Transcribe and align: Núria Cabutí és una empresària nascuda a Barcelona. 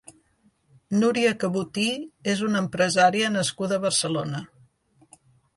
Núria 1.01 1.33
Cabutí 1.43 1.85
és 2.35 2.41
una 2.47 2.63
empresària 2.65 3.29
nascuda 3.37 3.79
a 3.81 3.85
Barcelona. 3.85 4.43